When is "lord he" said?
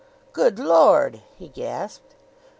0.57-1.47